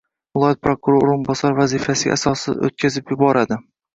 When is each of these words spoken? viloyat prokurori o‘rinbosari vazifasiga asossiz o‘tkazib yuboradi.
viloyat 0.35 0.59
prokurori 0.67 1.03
o‘rinbosari 1.09 1.59
vazifasiga 1.59 2.17
asossiz 2.19 2.57
o‘tkazib 2.69 3.13
yuboradi. 3.15 3.59